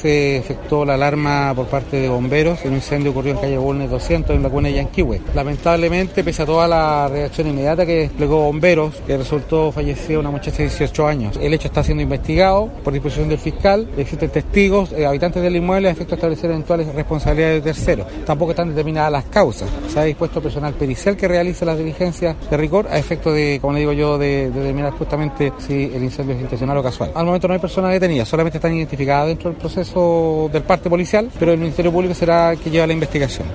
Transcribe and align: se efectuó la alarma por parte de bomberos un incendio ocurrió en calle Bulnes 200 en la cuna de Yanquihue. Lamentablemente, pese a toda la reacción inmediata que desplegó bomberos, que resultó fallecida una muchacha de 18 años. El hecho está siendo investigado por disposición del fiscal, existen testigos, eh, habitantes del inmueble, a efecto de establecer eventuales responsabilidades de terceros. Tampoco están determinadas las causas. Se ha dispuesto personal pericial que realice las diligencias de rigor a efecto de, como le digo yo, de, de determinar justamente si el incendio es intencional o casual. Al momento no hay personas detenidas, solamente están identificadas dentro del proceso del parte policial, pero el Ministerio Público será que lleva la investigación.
se 0.00 0.36
efectuó 0.36 0.84
la 0.84 0.94
alarma 0.94 1.52
por 1.54 1.66
parte 1.66 1.96
de 1.96 2.08
bomberos 2.08 2.64
un 2.64 2.74
incendio 2.74 3.10
ocurrió 3.10 3.34
en 3.34 3.38
calle 3.38 3.58
Bulnes 3.58 3.90
200 3.90 4.34
en 4.36 4.42
la 4.42 4.48
cuna 4.48 4.68
de 4.68 4.74
Yanquihue. 4.74 5.20
Lamentablemente, 5.34 6.24
pese 6.24 6.42
a 6.42 6.46
toda 6.46 6.66
la 6.68 7.08
reacción 7.08 7.48
inmediata 7.48 7.84
que 7.84 8.00
desplegó 8.00 8.44
bomberos, 8.44 8.94
que 9.06 9.16
resultó 9.16 9.72
fallecida 9.72 10.18
una 10.18 10.30
muchacha 10.30 10.58
de 10.58 10.64
18 10.64 11.06
años. 11.06 11.38
El 11.40 11.52
hecho 11.52 11.68
está 11.68 11.82
siendo 11.82 12.02
investigado 12.02 12.68
por 12.82 12.92
disposición 12.92 13.28
del 13.28 13.38
fiscal, 13.38 13.88
existen 13.98 14.30
testigos, 14.30 14.92
eh, 14.92 15.06
habitantes 15.06 15.42
del 15.42 15.56
inmueble, 15.56 15.88
a 15.88 15.90
efecto 15.90 16.10
de 16.10 16.16
establecer 16.16 16.50
eventuales 16.50 16.94
responsabilidades 16.94 17.62
de 17.62 17.72
terceros. 17.72 18.06
Tampoco 18.24 18.52
están 18.52 18.68
determinadas 18.68 19.12
las 19.12 19.24
causas. 19.24 19.68
Se 19.88 20.00
ha 20.00 20.04
dispuesto 20.04 20.40
personal 20.40 20.72
pericial 20.74 21.16
que 21.16 21.28
realice 21.28 21.64
las 21.64 21.76
diligencias 21.76 22.36
de 22.48 22.56
rigor 22.56 22.86
a 22.90 22.98
efecto 22.98 23.32
de, 23.32 23.58
como 23.60 23.74
le 23.74 23.80
digo 23.80 23.92
yo, 23.92 24.18
de, 24.18 24.50
de 24.50 24.60
determinar 24.60 24.92
justamente 24.92 25.52
si 25.58 25.90
el 25.94 26.02
incendio 26.04 26.36
es 26.36 26.40
intencional 26.40 26.78
o 26.78 26.82
casual. 26.82 27.10
Al 27.14 27.26
momento 27.26 27.48
no 27.48 27.54
hay 27.54 27.60
personas 27.60 27.92
detenidas, 27.92 28.28
solamente 28.28 28.58
están 28.58 28.74
identificadas 28.74 29.26
dentro 29.26 29.50
del 29.50 29.58
proceso 29.58 29.89
del 29.94 30.62
parte 30.62 30.88
policial, 30.88 31.28
pero 31.38 31.52
el 31.52 31.58
Ministerio 31.58 31.92
Público 31.92 32.14
será 32.14 32.54
que 32.56 32.70
lleva 32.70 32.86
la 32.86 32.92
investigación. 32.92 33.46